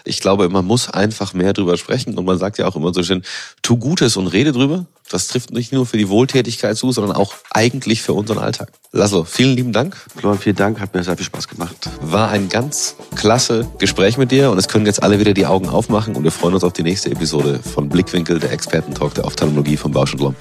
[0.05, 3.03] Ich glaube, man muss einfach mehr drüber sprechen und man sagt ja auch immer so
[3.03, 3.23] schön,
[3.63, 4.85] tu Gutes und rede drüber.
[5.11, 8.73] Das trifft nicht nur für die Wohltätigkeit zu, sondern auch eigentlich für unseren Alltag.
[8.93, 9.97] Laszlo, vielen lieben Dank.
[10.17, 11.89] Florian, vielen Dank, hat mir sehr viel Spaß gemacht.
[12.01, 15.69] War ein ganz klasse Gespräch mit dir und es können jetzt alle wieder die Augen
[15.69, 19.77] aufmachen und wir freuen uns auf die nächste Episode von Blickwinkel, der Expertentalk der Ophthalmologie
[19.77, 20.37] von Bausch und Lomb.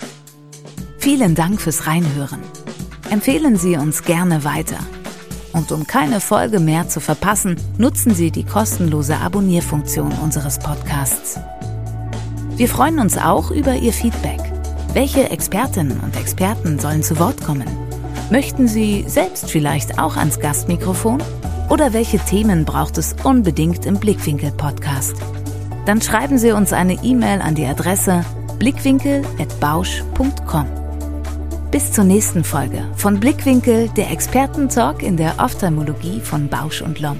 [0.97, 2.39] Vielen Dank fürs Reinhören.
[3.11, 4.79] Empfehlen Sie uns gerne weiter.
[5.55, 11.39] Und um keine Folge mehr zu verpassen, nutzen Sie die kostenlose Abonnierfunktion unseres Podcasts.
[12.57, 14.41] Wir freuen uns auch über Ihr Feedback.
[14.93, 17.69] Welche Expertinnen und Experten sollen zu Wort kommen?
[18.29, 21.23] Möchten Sie selbst vielleicht auch ans Gastmikrofon?
[21.69, 25.15] Oder welche Themen braucht es unbedingt im Blickwinkel-Podcast?
[25.85, 28.25] Dann schreiben Sie uns eine E-Mail an die Adresse
[28.59, 30.84] blickwinkel.bausch.com.
[31.75, 37.19] Bis zur nächsten Folge von Blickwinkel, der Expertentalk in der Ophthalmologie von Bausch und Lomb.